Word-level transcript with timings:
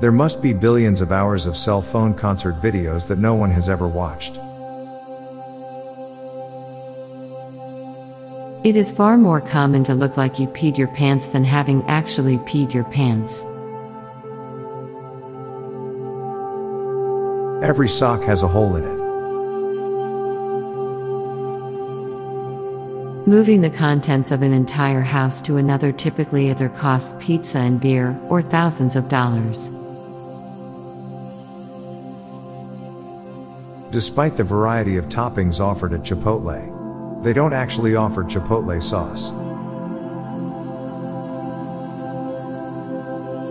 There 0.00 0.10
must 0.10 0.40
be 0.40 0.54
billions 0.54 1.02
of 1.02 1.12
hours 1.12 1.44
of 1.44 1.58
cell 1.58 1.82
phone 1.82 2.14
concert 2.14 2.58
videos 2.58 3.06
that 3.08 3.18
no 3.18 3.34
one 3.34 3.50
has 3.50 3.68
ever 3.68 3.86
watched. 3.86 4.38
It 8.64 8.76
is 8.76 8.92
far 8.92 9.18
more 9.18 9.42
common 9.42 9.84
to 9.84 9.94
look 9.94 10.16
like 10.16 10.38
you 10.38 10.46
peed 10.46 10.78
your 10.78 10.88
pants 10.88 11.28
than 11.28 11.44
having 11.44 11.82
actually 11.82 12.38
peed 12.38 12.72
your 12.72 12.84
pants. 12.84 13.44
Every 17.62 17.88
sock 17.88 18.22
has 18.22 18.42
a 18.42 18.48
hole 18.48 18.76
in 18.76 18.84
it. 18.84 19.00
Moving 23.28 23.60
the 23.60 23.68
contents 23.68 24.30
of 24.30 24.40
an 24.40 24.54
entire 24.54 25.02
house 25.02 25.42
to 25.42 25.58
another 25.58 25.92
typically 25.92 26.48
either 26.48 26.70
costs 26.70 27.22
pizza 27.22 27.58
and 27.58 27.78
beer 27.78 28.18
or 28.30 28.40
thousands 28.40 28.96
of 28.96 29.10
dollars. 29.10 29.70
Despite 33.90 34.36
the 34.36 34.44
variety 34.44 34.96
of 34.96 35.08
toppings 35.08 35.58
offered 35.58 35.92
at 35.92 36.02
Chipotle, 36.02 37.24
they 37.24 37.32
don't 37.32 37.52
actually 37.52 37.96
offer 37.96 38.22
Chipotle 38.22 38.80
sauce. 38.80 39.32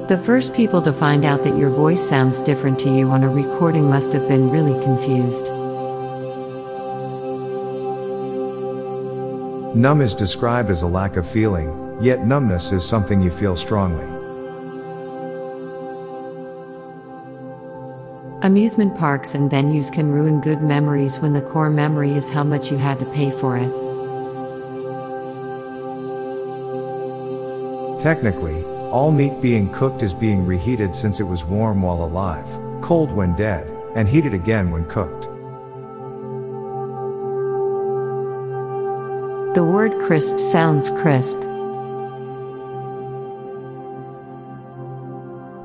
The 0.09 0.17
first 0.17 0.53
people 0.53 0.81
to 0.83 0.93
find 0.93 1.25
out 1.25 1.43
that 1.43 1.57
your 1.57 1.69
voice 1.69 2.01
sounds 2.01 2.41
different 2.41 2.79
to 2.79 2.89
you 2.89 3.09
on 3.09 3.23
a 3.23 3.29
recording 3.29 3.89
must 3.89 4.13
have 4.13 4.29
been 4.29 4.49
really 4.49 4.81
confused. 4.81 5.49
Numb 9.75 10.01
is 10.01 10.15
described 10.15 10.71
as 10.71 10.83
a 10.83 10.87
lack 10.87 11.17
of 11.17 11.29
feeling, 11.29 11.97
yet 12.01 12.25
numbness 12.25 12.71
is 12.71 12.87
something 12.87 13.21
you 13.21 13.29
feel 13.29 13.55
strongly. 13.55 14.18
Amusement 18.41 18.95
parks 18.97 19.35
and 19.35 19.51
venues 19.51 19.91
can 19.91 20.13
ruin 20.13 20.39
good 20.39 20.61
memories 20.61 21.19
when 21.19 21.33
the 21.33 21.41
core 21.41 21.69
memory 21.69 22.13
is 22.13 22.29
how 22.29 22.41
much 22.41 22.71
you 22.71 22.77
had 22.77 22.97
to 22.99 23.05
pay 23.07 23.29
for 23.29 23.57
it. 23.57 23.69
Technically, 28.01 28.63
all 28.63 29.11
meat 29.11 29.41
being 29.41 29.69
cooked 29.73 30.03
is 30.03 30.13
being 30.13 30.45
reheated 30.45 30.95
since 30.95 31.19
it 31.19 31.23
was 31.23 31.43
warm 31.43 31.81
while 31.81 32.01
alive, 32.01 32.47
cold 32.81 33.11
when 33.11 33.35
dead, 33.35 33.69
and 33.95 34.07
heated 34.07 34.33
again 34.33 34.71
when 34.71 34.85
cooked. 34.85 35.23
The 39.53 39.65
word 39.65 39.99
crisp 40.01 40.39
sounds 40.39 40.89
crisp. 40.91 41.37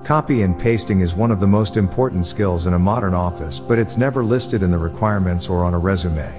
Copy 0.04 0.42
and 0.42 0.60
pasting 0.60 1.00
is 1.00 1.14
one 1.14 1.30
of 1.30 1.40
the 1.40 1.46
most 1.46 1.78
important 1.78 2.26
skills 2.26 2.66
in 2.66 2.74
a 2.74 2.78
modern 2.78 3.14
office, 3.14 3.58
but 3.58 3.78
it's 3.78 3.96
never 3.96 4.22
listed 4.22 4.62
in 4.62 4.70
the 4.70 4.76
requirements 4.76 5.48
or 5.48 5.64
on 5.64 5.72
a 5.72 5.78
resume. 5.78 6.30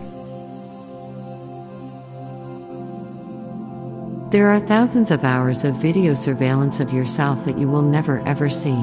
There 4.30 4.52
are 4.52 4.60
thousands 4.60 5.10
of 5.10 5.24
hours 5.24 5.64
of 5.64 5.76
video 5.82 6.14
surveillance 6.14 6.80
of 6.80 6.94
yourself 6.94 7.44
that 7.46 7.58
you 7.58 7.68
will 7.68 7.82
never 7.82 8.20
ever 8.28 8.52
see. 8.52 8.76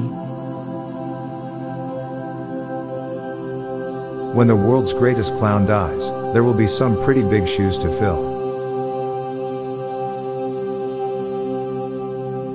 When 4.33 4.47
the 4.47 4.55
world's 4.55 4.91
greatest 4.91 5.37
clown 5.37 5.65
dies, 5.65 6.09
there 6.33 6.43
will 6.43 6.53
be 6.53 6.67
some 6.67 7.01
pretty 7.01 7.23
big 7.23 7.47
shoes 7.47 7.77
to 7.77 7.89
fill. 7.89 8.32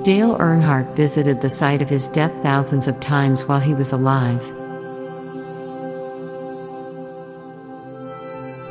Dale 0.03 0.37
Earnhardt 0.37 0.95
visited 0.95 1.41
the 1.41 1.49
site 1.49 1.81
of 1.81 1.89
his 1.89 2.07
death 2.07 2.41
thousands 2.41 2.87
of 2.87 3.01
times 3.01 3.45
while 3.45 3.59
he 3.59 3.73
was 3.73 3.91
alive. 3.91 4.41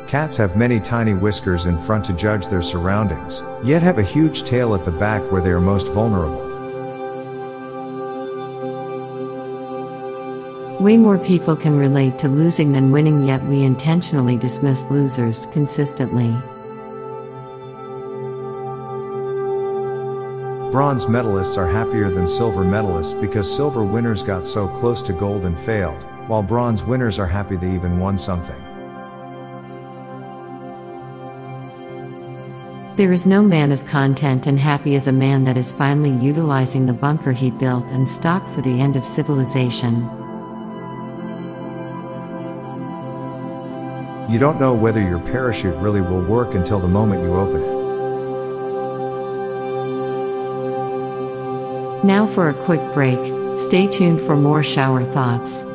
Cats 0.07 0.37
have 0.37 0.57
many 0.57 0.79
tiny 0.79 1.13
whiskers 1.13 1.67
in 1.67 1.77
front 1.77 2.03
to 2.05 2.13
judge 2.13 2.47
their 2.47 2.63
surroundings, 2.63 3.43
yet 3.63 3.83
have 3.83 3.99
a 3.99 4.03
huge 4.03 4.43
tail 4.43 4.73
at 4.73 4.83
the 4.83 4.91
back 4.91 5.21
where 5.31 5.39
they 5.39 5.51
are 5.51 5.61
most 5.61 5.87
vulnerable. 5.89 6.47
Way 10.79 10.97
more 10.97 11.19
people 11.19 11.55
can 11.55 11.77
relate 11.77 12.17
to 12.19 12.27
losing 12.27 12.71
than 12.71 12.89
winning, 12.89 13.21
yet 13.21 13.43
we 13.43 13.61
intentionally 13.61 14.35
dismiss 14.35 14.89
losers 14.89 15.45
consistently. 15.47 16.35
Bronze 20.71 21.07
medalists 21.07 21.57
are 21.57 21.67
happier 21.67 22.11
than 22.11 22.27
silver 22.27 22.63
medalists 22.63 23.19
because 23.19 23.51
silver 23.51 23.83
winners 23.83 24.21
got 24.21 24.45
so 24.45 24.67
close 24.67 25.01
to 25.01 25.13
gold 25.13 25.45
and 25.45 25.59
failed, 25.59 26.03
while 26.27 26.43
bronze 26.43 26.83
winners 26.83 27.17
are 27.17 27.25
happy 27.25 27.55
they 27.55 27.73
even 27.73 27.97
won 27.97 28.19
something. 28.19 28.61
There 32.97 33.11
is 33.11 33.25
no 33.25 33.41
man 33.41 33.71
as 33.71 33.81
content 33.81 34.45
and 34.45 34.59
happy 34.59 34.93
as 34.93 35.07
a 35.07 35.11
man 35.11 35.43
that 35.45 35.57
is 35.57 35.73
finally 35.73 36.11
utilizing 36.23 36.85
the 36.85 36.93
bunker 36.93 37.31
he 37.31 37.49
built 37.49 37.85
and 37.87 38.07
stocked 38.07 38.53
for 38.53 38.61
the 38.61 38.79
end 38.79 38.95
of 38.95 39.03
civilization. 39.03 40.03
You 44.29 44.37
don't 44.37 44.59
know 44.59 44.75
whether 44.75 45.01
your 45.01 45.19
parachute 45.19 45.77
really 45.77 46.01
will 46.01 46.21
work 46.21 46.53
until 46.53 46.79
the 46.79 46.87
moment 46.87 47.23
you 47.23 47.33
open 47.33 47.63
it. 47.63 47.78
Now 52.03 52.25
for 52.25 52.47
a 52.47 52.53
quick 52.53 52.93
break, 52.93 53.19
stay 53.59 53.85
tuned 53.85 54.21
for 54.21 54.37
more 54.37 54.63
shower 54.63 55.03
thoughts. 55.03 55.65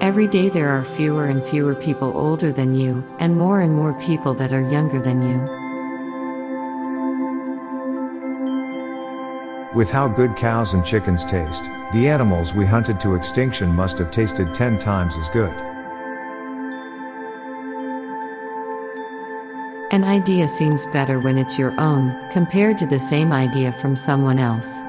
Every 0.00 0.26
day 0.26 0.48
there 0.48 0.70
are 0.70 0.84
fewer 0.84 1.26
and 1.26 1.40
fewer 1.40 1.76
people 1.76 2.12
older 2.16 2.50
than 2.50 2.74
you, 2.74 3.04
and 3.20 3.38
more 3.38 3.60
and 3.60 3.72
more 3.72 3.94
people 4.00 4.34
that 4.34 4.52
are 4.52 4.68
younger 4.68 5.00
than 5.00 5.22
you. 5.22 5.38
With 9.72 9.88
how 9.88 10.08
good 10.08 10.34
cows 10.34 10.74
and 10.74 10.84
chickens 10.84 11.24
taste, 11.24 11.66
the 11.92 12.08
animals 12.08 12.54
we 12.54 12.66
hunted 12.66 12.98
to 13.00 13.14
extinction 13.14 13.72
must 13.72 13.98
have 13.98 14.10
tasted 14.10 14.52
10 14.52 14.80
times 14.80 15.16
as 15.16 15.28
good. 15.28 15.69
An 19.92 20.04
idea 20.04 20.46
seems 20.46 20.86
better 20.86 21.18
when 21.18 21.36
it's 21.36 21.58
your 21.58 21.74
own, 21.80 22.16
compared 22.30 22.78
to 22.78 22.86
the 22.86 22.98
same 22.98 23.32
idea 23.32 23.72
from 23.72 23.96
someone 23.96 24.38
else. 24.38 24.82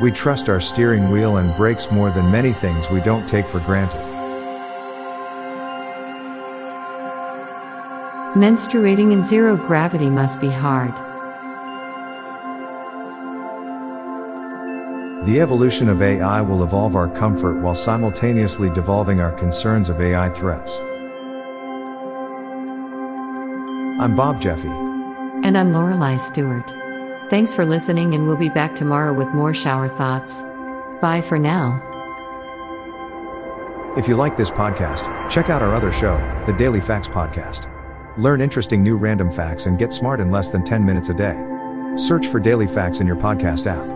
We 0.00 0.12
trust 0.12 0.48
our 0.48 0.60
steering 0.60 1.10
wheel 1.10 1.38
and 1.38 1.56
brakes 1.56 1.90
more 1.90 2.12
than 2.12 2.30
many 2.30 2.52
things 2.52 2.88
we 2.88 3.00
don't 3.00 3.28
take 3.28 3.48
for 3.48 3.58
granted. 3.58 4.00
Menstruating 8.36 9.10
in 9.10 9.24
zero 9.24 9.56
gravity 9.56 10.08
must 10.08 10.40
be 10.40 10.50
hard. 10.50 10.94
The 15.26 15.40
evolution 15.40 15.88
of 15.88 16.02
AI 16.02 16.40
will 16.40 16.62
evolve 16.62 16.94
our 16.94 17.08
comfort 17.08 17.60
while 17.60 17.74
simultaneously 17.74 18.70
devolving 18.70 19.18
our 19.18 19.32
concerns 19.32 19.88
of 19.88 20.00
AI 20.00 20.28
threats. 20.28 20.78
I'm 24.00 24.14
Bob 24.14 24.40
Jeffy. 24.40 24.68
And 24.68 25.58
I'm 25.58 25.72
Lorelei 25.72 26.14
Stewart. 26.16 26.70
Thanks 27.28 27.56
for 27.56 27.66
listening, 27.66 28.14
and 28.14 28.24
we'll 28.24 28.36
be 28.36 28.48
back 28.48 28.76
tomorrow 28.76 29.12
with 29.12 29.26
more 29.30 29.52
shower 29.52 29.88
thoughts. 29.88 30.44
Bye 31.02 31.22
for 31.22 31.40
now. 31.40 31.82
If 33.96 34.06
you 34.06 34.14
like 34.14 34.36
this 34.36 34.52
podcast, 34.52 35.28
check 35.28 35.50
out 35.50 35.60
our 35.60 35.74
other 35.74 35.90
show, 35.90 36.18
the 36.46 36.52
Daily 36.52 36.80
Facts 36.80 37.08
Podcast. 37.08 37.66
Learn 38.16 38.40
interesting 38.40 38.80
new 38.80 38.96
random 38.96 39.32
facts 39.32 39.66
and 39.66 39.76
get 39.76 39.92
smart 39.92 40.20
in 40.20 40.30
less 40.30 40.50
than 40.50 40.62
10 40.62 40.84
minutes 40.84 41.08
a 41.08 41.14
day. 41.14 41.44
Search 41.96 42.28
for 42.28 42.38
Daily 42.38 42.68
Facts 42.68 43.00
in 43.00 43.08
your 43.08 43.16
podcast 43.16 43.66
app. 43.66 43.95